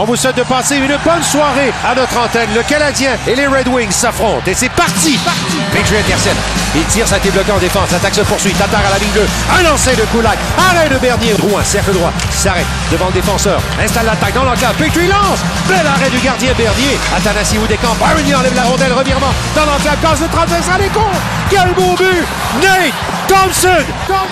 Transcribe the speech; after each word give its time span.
On 0.00 0.04
vous 0.04 0.14
souhaite 0.14 0.36
de 0.36 0.44
passer 0.44 0.76
une 0.76 0.96
bonne 1.04 1.22
soirée 1.24 1.72
à 1.84 1.92
notre 1.92 2.16
antenne. 2.18 2.48
Le 2.54 2.62
Canadien 2.62 3.10
et 3.26 3.34
les 3.34 3.48
Red 3.48 3.66
Wings 3.66 3.90
s'affrontent 3.90 4.46
et 4.46 4.54
c'est 4.54 4.68
parti! 4.68 5.18
Parti! 5.18 5.58
Petrie 5.72 5.96
intercepte. 5.98 6.38
Il 6.76 6.84
tire, 6.84 7.08
ça 7.08 7.16
a 7.16 7.18
été 7.18 7.30
bloqué 7.30 7.50
en 7.50 7.58
défense. 7.58 7.90
L'attaque 7.90 8.14
se 8.14 8.20
poursuit. 8.20 8.52
Tatar 8.52 8.78
à 8.78 8.90
la 8.90 8.98
ligne 8.98 9.10
2. 9.12 9.26
Un 9.58 9.62
lancer 9.64 9.96
de 9.96 10.02
Kulak. 10.12 10.38
Arrêt 10.70 10.88
de 10.88 10.98
Bernier. 10.98 11.34
Drouin, 11.34 11.64
cercle 11.64 11.92
droit. 11.92 12.12
S'arrête 12.30 12.66
devant 12.92 13.06
le 13.06 13.12
défenseur. 13.14 13.60
Installe 13.82 14.06
l'attaque 14.06 14.34
dans 14.34 14.44
l'enclave. 14.44 14.74
Petrie 14.76 15.08
lance. 15.08 15.40
Bel 15.66 15.84
arrêt 15.84 16.10
du 16.10 16.18
gardien 16.18 16.52
Bernier. 16.56 16.96
Athanasi 17.16 17.58
décamp. 17.68 17.96
Byron 17.98 18.40
enlève 18.40 18.54
la 18.54 18.62
rondelle. 18.62 18.92
Revirement 18.92 19.34
dans 19.56 19.66
l'enclave. 19.66 19.96
Passe 20.00 20.20
de 20.20 20.26
35 20.28 20.62
ça 20.62 20.78
les 20.78 20.88
comptes. 20.90 21.18
Quel 21.50 21.72
beau 21.74 21.96
but! 21.96 22.24
Nate 22.62 22.94
Thompson! 23.26 23.84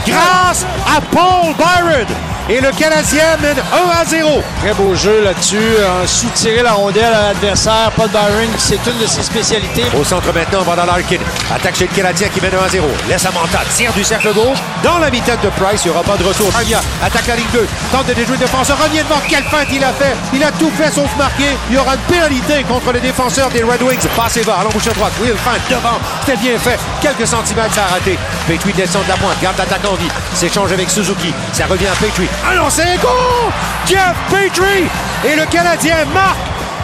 Grâce 0.07 0.64
à 0.87 1.01
Paul 1.01 1.55
Byron. 1.59 2.07
Et 2.49 2.61
le 2.61 2.71
Canadien 2.71 3.37
mène 3.43 3.57
1 3.59 4.01
à 4.01 4.05
0. 4.05 4.41
Très 4.61 4.73
beau 4.75 4.95
jeu 4.95 5.25
là-dessus. 5.25 5.59
Un 6.01 6.07
soutirer 6.07 6.63
la 6.63 6.75
rondelle 6.75 7.13
à 7.13 7.29
l'adversaire. 7.29 7.91
Paul 7.96 8.09
Byron, 8.09 8.49
c'est 8.57 8.79
une 8.87 8.99
de 8.99 9.07
ses 9.07 9.25
spécialités. 9.25 9.82
Au 9.99 10.04
centre 10.04 10.32
maintenant, 10.32 10.63
va 10.63 10.77
dans 10.77 10.87
Larkin. 10.87 11.18
Attaque 11.53 11.75
chez 11.75 11.89
le 11.89 11.95
Canadien 11.95 12.29
qui 12.29 12.40
mène 12.40 12.54
1 12.54 12.64
à 12.64 12.68
0. 12.68 12.87
Laisse 13.09 13.27
à 13.27 13.32
Manta, 13.32 13.59
tire 13.75 13.93
du 13.95 14.04
cercle 14.04 14.32
gauche. 14.32 14.59
Dans 14.85 14.99
la 14.99 15.11
mitaine 15.11 15.39
de 15.43 15.49
Price, 15.61 15.82
il 15.85 15.90
n'y 15.90 15.95
aura 15.96 16.04
pas 16.04 16.17
de 16.17 16.23
retour. 16.23 16.49
Rania 16.53 16.79
attaque 17.03 17.27
la 17.27 17.35
ligne 17.35 17.46
2. 17.53 17.67
Tente 17.90 18.07
de 18.07 18.13
déjouer 18.14 18.37
le 18.37 18.45
défenseur. 18.45 18.79
Revient 18.79 19.03
devant. 19.03 19.21
Quelle 19.29 19.45
feinte 19.45 19.67
il 19.73 19.82
a 19.82 19.93
fait. 19.93 20.15
Il 20.32 20.45
a 20.45 20.53
tout 20.53 20.71
fait 20.79 20.93
sauf 20.93 21.11
marquer. 21.18 21.57
Il 21.68 21.75
y 21.75 21.79
aura 21.79 21.95
une 21.95 22.01
pénalité 22.03 22.63
contre 22.63 22.93
les 22.93 23.01
défenseurs 23.01 23.51
des 23.51 23.65
Red 23.65 23.82
Wings. 23.82 24.07
Passez 24.15 24.45
bas, 24.45 24.59
à 24.61 24.63
l'embouchure 24.63 24.95
droite. 24.95 25.13
Will 25.21 25.35
feinte 25.37 25.63
devant. 25.68 25.99
C'était 26.25 26.39
bien 26.39 26.59
fait. 26.59 26.79
Quelques 27.03 27.26
centimètres, 27.26 27.75
ça 27.75 27.87
a 27.87 27.95
raté. 27.95 28.17
Petrie 28.46 28.73
descend 28.73 29.03
de 29.03 29.09
la 29.09 29.17
pointe. 29.17 29.37
Garde 29.43 29.59
l'attaque 29.59 29.85
en 29.85 29.95
vie. 29.95 30.11
S'échange 30.32 30.71
avec 30.71 30.89
Suzuki. 30.89 31.35
Ça 31.53 31.67
revient 31.67 31.89
à 31.89 31.96
Petrie. 31.96 32.28
Un 32.50 32.55
lancer, 32.55 32.98
goal! 33.00 33.53
Jeff 33.86 34.14
Petrie! 34.28 34.89
Et 35.25 35.36
le 35.36 35.47
Canadien 35.47 35.97
marque 36.12 36.36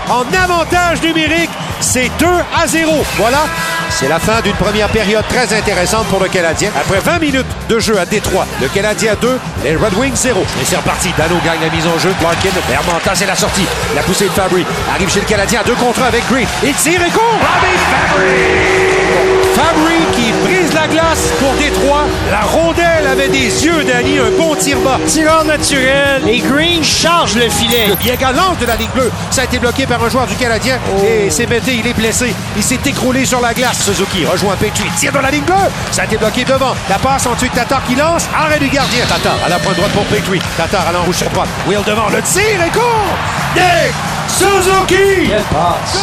en 0.08 0.24
avantage 0.42 1.02
numérique. 1.02 1.50
C'est 1.80 2.10
2 2.18 2.26
à 2.26 2.66
0. 2.66 2.92
Voilà, 3.18 3.46
c'est 3.90 4.08
la 4.08 4.18
fin 4.18 4.40
d'une 4.40 4.54
première 4.54 4.88
période 4.88 5.24
très 5.28 5.52
intéressante 5.56 6.06
pour 6.06 6.20
le 6.20 6.28
Canadien. 6.28 6.70
Après 6.76 7.00
20 7.00 7.18
minutes 7.18 7.46
de 7.68 7.78
jeu 7.78 7.98
à 7.98 8.06
Détroit, 8.06 8.46
le 8.60 8.68
Canadien 8.68 9.14
2, 9.20 9.38
les 9.64 9.76
Red 9.76 9.94
Wings 9.94 10.14
0. 10.14 10.40
Et 10.40 10.64
c'est 10.64 10.76
reparti. 10.76 11.12
Dano 11.18 11.36
gagne 11.44 11.60
la 11.60 11.70
mise 11.70 11.86
en 11.86 11.98
jeu. 11.98 12.14
Larkin, 12.22 12.50
Vermanta, 12.68 13.14
c'est 13.14 13.26
la 13.26 13.36
sortie. 13.36 13.66
La 13.94 14.02
poussée 14.02 14.26
de 14.26 14.30
Fabry 14.30 14.64
arrive 14.94 15.10
chez 15.10 15.20
le 15.20 15.26
Canadien 15.26 15.60
à 15.60 15.64
deux 15.64 15.74
contre 15.74 16.02
un 16.02 16.06
avec 16.06 16.26
Green. 16.28 16.46
Il 16.62 16.74
tire 16.74 17.02
et 17.02 17.10
court. 17.10 17.38
Fabry 17.40 17.72
qui 17.72 18.16
brise 18.16 18.71
la 20.82 20.88
glace 20.88 21.32
pour 21.38 21.52
Détroit. 21.54 22.06
La 22.30 22.40
rondelle 22.40 23.06
avait 23.06 23.28
des 23.28 23.64
yeux, 23.64 23.84
Danny. 23.84 24.18
Un 24.18 24.30
bon 24.36 24.54
tir 24.54 24.78
bas. 24.80 24.98
Tireur 25.06 25.44
naturel. 25.44 26.22
Et 26.26 26.38
Green 26.38 26.82
charge 26.82 27.36
le 27.36 27.48
filet. 27.48 27.86
Le 27.88 27.94
bien 27.94 28.16
galant 28.16 28.54
de 28.60 28.66
la 28.66 28.76
Ligue 28.76 28.90
bleue. 28.90 29.10
Ça 29.30 29.42
a 29.42 29.44
été 29.44 29.58
bloqué 29.58 29.86
par 29.86 30.02
un 30.02 30.08
joueur 30.08 30.26
du 30.26 30.34
Canadien. 30.34 30.78
Et 31.04 31.30
c'est 31.30 31.46
Mété, 31.46 31.74
il 31.76 31.86
est 31.86 31.94
blessé. 31.94 32.34
Il 32.56 32.62
s'est 32.62 32.80
écroulé 32.84 33.24
sur 33.24 33.40
la 33.40 33.54
glace. 33.54 33.84
Suzuki 33.84 34.24
rejoint 34.24 34.56
Petrie. 34.56 34.90
Tire 34.96 35.12
dans 35.12 35.20
la 35.20 35.30
Ligue 35.30 35.44
bleue. 35.44 35.54
Ça 35.92 36.02
a 36.02 36.04
été 36.06 36.16
bloqué 36.16 36.44
devant. 36.44 36.74
La 36.88 36.98
passe 36.98 37.26
ensuite 37.26 37.52
Tatar 37.52 37.84
qui 37.84 37.94
lance. 37.94 38.26
Arrêt 38.34 38.58
du 38.58 38.68
gardien. 38.68 39.04
Tatar 39.06 39.36
à 39.44 39.48
la 39.48 39.58
pointe 39.58 39.76
droite 39.76 39.92
pour 39.92 40.04
Petrie. 40.04 40.40
Tatar 40.56 40.88
à 40.88 40.92
l'enrouge 40.92 41.16
sur 41.16 41.30
droite. 41.30 41.48
Will 41.66 41.82
devant. 41.86 42.08
Le 42.08 42.22
tir 42.22 42.42
et 42.42 42.70
court. 42.70 44.11
Suzuki. 44.32 45.28
Quelle 45.28 45.42
passe. 45.42 45.98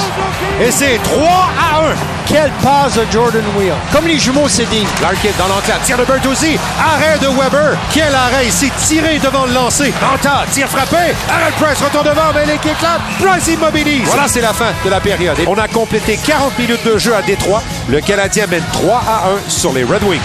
Et 0.61 0.71
c'est 0.71 0.99
3 1.03 1.27
à 1.27 1.79
1. 1.79 1.95
Quelle 2.27 2.51
passe 2.61 2.93
de 2.93 3.05
Jordan 3.11 3.43
Wheel. 3.57 3.73
Comme 3.91 4.05
les 4.05 4.19
jumeaux 4.19 4.47
Cédine. 4.47 4.85
Larkin 5.01 5.29
dans 5.39 5.47
l'enclave, 5.47 5.79
tire 5.83 5.97
de 5.97 6.03
Bertuzzi, 6.03 6.59
arrêt 6.79 7.17
de 7.19 7.27
Weber. 7.27 7.75
Quel 7.91 8.13
arrêt, 8.13 8.49
s'est 8.51 8.71
tiré 8.77 9.17
devant 9.17 9.45
le 9.45 9.53
lancer. 9.53 9.91
Manta, 9.99 10.45
tir 10.51 10.67
frappé, 10.67 11.15
arrêt 11.27 11.49
de 11.49 11.63
Price, 11.63 11.81
retourne 11.81 12.05
devant, 12.05 12.31
mais 12.35 12.45
l'équipe 12.45 12.71
éclate. 12.71 13.01
Price 13.19 13.47
immobilise. 13.47 14.05
Voilà, 14.05 14.27
c'est 14.27 14.41
la 14.41 14.53
fin 14.53 14.73
de 14.85 14.89
la 14.91 14.99
période. 14.99 15.39
Et 15.39 15.47
on 15.47 15.57
a 15.57 15.67
complété 15.67 16.17
40 16.23 16.57
minutes 16.59 16.85
de 16.85 16.97
jeu 16.99 17.15
à 17.15 17.23
Détroit. 17.23 17.63
Le 17.89 17.99
Canadien 17.99 18.45
mène 18.45 18.63
3 18.73 18.95
à 18.95 19.29
1 19.47 19.49
sur 19.49 19.73
les 19.73 19.83
Red 19.83 20.03
Wings. 20.03 20.19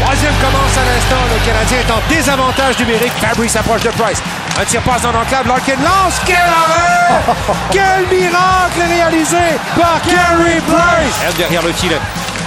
La 0.00 0.06
troisième 0.06 0.34
commence 0.40 0.78
à 0.78 0.84
l'instant. 0.94 1.22
Le 1.30 1.46
Canadien 1.46 1.78
est 1.86 1.92
en 1.92 2.00
désavantage 2.08 2.78
numérique. 2.78 3.12
Fabry 3.20 3.48
s'approche 3.50 3.82
de 3.82 3.90
Price. 3.90 4.22
Un 4.58 4.64
tir 4.64 4.80
passe 4.82 5.02
dans 5.02 5.12
l'enclave. 5.12 5.46
Larkin 5.46 5.76
lance. 5.76 6.20
Quel 6.26 6.36
arrêt! 6.36 7.20
Quel 7.70 8.18
miracle 8.18 8.82
réalisé 8.88 9.36
par 9.76 10.00
Carey 10.02 10.60
Price! 10.66 11.14
Elle 11.26 11.34
derrière 11.34 11.62
le 11.62 11.72
filet. 11.72 11.98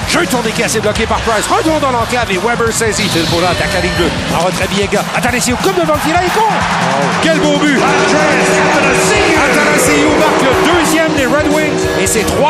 Jeu 0.09 0.25
tourné 0.27 0.51
cassé 0.51 0.79
bloqué 0.79 1.05
par 1.05 1.19
Price. 1.21 1.47
Retour 1.47 1.79
dans 1.79 1.91
l'enclave 1.91 2.31
et 2.31 2.37
Weber 2.37 2.71
saisit. 2.71 3.09
C'est 3.11 3.27
pour 3.29 3.41
là, 3.41 3.49
attaque 3.51 3.73
la 3.73 3.81
ligne 3.81 3.93
2. 3.97 4.09
En 4.37 4.45
retrait 4.45 4.67
Biega. 4.67 5.03
Atanasiou 5.15 5.55
comme 5.63 5.75
devant 5.75 5.93
le 5.95 5.99
filet, 5.99 6.19
il 6.23 6.31
court. 6.31 6.51
Quel 7.21 7.39
beau 7.39 7.57
but! 7.57 7.79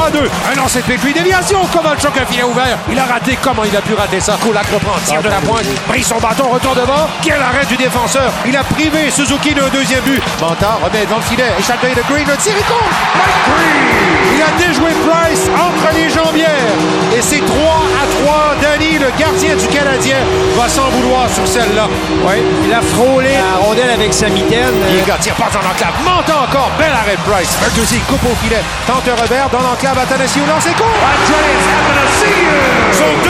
Et 0.04 0.12
c'est 0.12 0.18
3-2. 0.18 0.52
Un 0.52 0.56
lancer 0.56 0.82
de 0.82 0.86
Petrie, 0.86 1.14
déviation. 1.14 1.60
Kovalchuk, 1.72 2.18
un 2.18 2.26
filet 2.26 2.44
ouvert. 2.44 2.78
Il 2.92 3.00
a 3.00 3.06
raté. 3.06 3.38
Comment 3.42 3.64
il 3.64 3.76
a 3.76 3.82
pu 3.82 3.94
rater 3.94 4.20
ça? 4.20 4.38
Kulak 4.42 4.66
reprend, 4.74 4.98
tire 5.06 5.22
de 5.22 5.30
la 5.30 5.40
pointe, 5.42 5.66
brise 5.88 6.08
son 6.08 6.18
bâton, 6.18 6.50
retour 6.50 6.76
devant. 6.76 7.08
Quel 7.22 7.42
arrêt 7.42 7.66
du 7.66 7.76
défenseur. 7.78 8.32
Il 8.46 8.56
a 8.56 8.64
privé 8.64 9.10
Suzuki 9.10 9.54
d'un 9.54 9.68
deuxième 9.70 10.02
but. 10.02 10.22
Manta 10.42 10.78
remet 10.84 11.06
dans 11.06 11.18
le 11.18 11.22
filet. 11.24 11.52
Échappe 11.60 11.82
de 11.82 12.02
Green, 12.12 12.28
le 12.28 12.38
tir. 12.38 12.54
Mike 12.54 13.42
Green! 13.48 14.14
Il 14.36 14.42
a 14.42 14.52
déjoué 14.58 14.92
Price 15.06 15.50
entre 15.54 15.94
les 15.94 16.10
jambières. 16.10 16.50
Et 17.16 17.22
c'est 17.22 17.44
3 17.46 17.56
à 17.56 18.06
3. 18.23 18.23
Danny, 18.62 18.98
le 18.98 19.12
gardien 19.20 19.56
du 19.56 19.68
Canadien, 19.68 20.18
va 20.56 20.68
s'en 20.70 20.88
vouloir 20.90 21.30
sur 21.30 21.48
celle-là. 21.48 21.88
Oui. 22.26 22.36
Il 22.66 22.74
a 22.74 22.82
frôlé 22.82 23.32
la 23.34 23.60
rondelle 23.60 23.90
avec 23.90 24.14
sa 24.14 24.30
mitaine. 24.30 24.74
Biega 24.90 25.18
tire 25.20 25.36
passe 25.36 25.54
dans 25.54 25.62
l'enclave. 25.62 25.94
Monte 26.04 26.30
encore. 26.30 26.72
Bel 26.78 26.92
arrêt 26.92 27.18
de 27.18 27.32
Price. 27.32 27.58
Bertuzzi 27.60 28.00
coupe 28.08 28.24
au 28.26 28.36
filet. 28.44 28.64
Tente 28.88 29.10
revers 29.20 29.50
dans 29.50 29.62
l'enclave. 29.62 29.98
Athanasiou 29.98 30.46
lance 30.46 30.66
et 30.68 30.74
court. 30.74 30.88
Son 32.94 33.23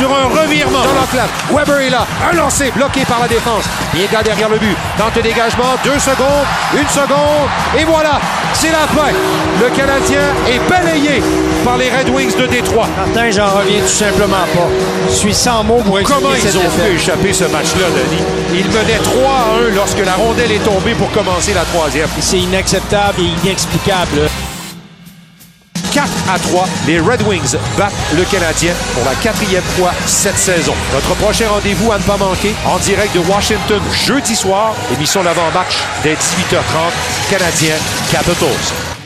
sur 0.00 0.10
un 0.16 0.28
revirement 0.28 0.80
dans 0.80 0.94
l'enclave. 0.94 1.28
Weber 1.52 1.80
est 1.80 1.90
là. 1.90 2.06
Un 2.30 2.34
lancé 2.34 2.70
bloqué 2.70 3.04
par 3.04 3.20
la 3.20 3.28
défense. 3.28 3.64
Biega 3.92 4.22
derrière 4.22 4.48
le 4.48 4.56
but. 4.56 4.74
Tente 4.96 5.14
le 5.16 5.22
dégagement. 5.22 5.76
Deux 5.84 5.98
secondes. 5.98 6.46
Une 6.72 6.88
seconde. 6.88 7.48
Et 7.78 7.84
voilà. 7.84 8.18
C'est 8.54 8.70
la 8.70 8.86
fin. 8.96 9.12
Le 9.60 9.68
Canadien 9.76 10.22
est 10.48 10.58
balayé 10.70 11.22
par 11.66 11.76
les 11.76 11.90
Red 11.90 12.08
Wings 12.08 12.34
de 12.34 12.46
Détroit. 12.46 12.88
Martin, 12.96 13.30
j'en 13.30 13.50
reviens 13.50 13.82
tout 13.82 13.88
simplement 13.88 14.46
pas. 14.54 14.68
Je 15.08 15.14
suis 15.14 15.34
sans 15.34 15.64
mots 15.64 15.82
pour 15.84 15.98
expliquer 15.98 16.22
Comment 16.22 16.34
ils 16.34 16.58
ont 16.58 16.70
fait 16.70 16.94
échapper 16.94 17.34
ce 17.34 17.44
match-là, 17.44 17.86
Denis? 17.90 18.24
Ils 18.54 18.68
menaient 18.68 19.02
3 19.02 19.30
à 19.30 19.70
1 19.70 19.74
lorsque 19.74 20.04
la 20.04 20.14
rondelle 20.14 20.52
est 20.52 20.64
tombée 20.64 20.94
pour 20.94 21.10
commencer 21.10 21.52
la 21.52 21.64
troisième. 21.64 22.08
C'est 22.20 22.38
inacceptable 22.38 23.20
et 23.20 23.46
inexplicable. 23.46 24.30
4 26.00 26.34
à 26.34 26.38
3, 26.38 26.68
les 26.86 26.98
Red 26.98 27.22
Wings 27.26 27.56
battent 27.76 27.92
le 28.16 28.24
Canadien 28.24 28.72
pour 28.94 29.04
la 29.04 29.14
quatrième 29.16 29.62
fois 29.62 29.92
cette 30.06 30.38
saison. 30.38 30.72
Notre 30.94 31.14
prochain 31.16 31.48
rendez-vous 31.48 31.92
à 31.92 31.98
ne 31.98 32.02
pas 32.04 32.16
manquer, 32.16 32.54
en 32.64 32.78
direct 32.78 33.14
de 33.14 33.20
Washington, 33.20 33.82
jeudi 33.92 34.34
soir, 34.34 34.74
émission 34.94 35.22
d'avant-match 35.22 35.76
dès 36.02 36.14
18h30, 36.14 37.30
Canadien 37.30 37.74
Capitals. 38.10 38.99